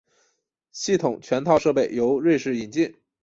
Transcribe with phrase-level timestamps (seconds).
[0.71, 2.95] 系统全套设备由瑞士引进。